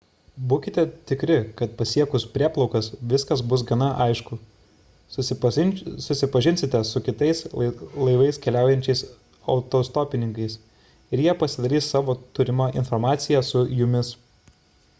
būkite 0.51 0.83
tikri 1.09 1.33
kad 1.57 1.73
pasiekus 1.81 2.23
prieplaukas 2.35 2.87
viskas 3.11 3.41
bus 3.51 3.63
gana 3.71 3.89
aišku 4.05 4.37
susipažinsite 5.17 6.81
su 6.93 7.01
kitais 7.09 7.41
laivais 7.63 8.41
keliaujančiais 8.47 9.03
autostopininkais 9.57 10.57
ir 11.17 11.23
jie 11.27 11.35
pasidalys 11.43 11.91
savo 11.95 12.17
turima 12.39 12.71
informacija 12.83 13.43
su 13.51 13.63
jumis 13.83 14.11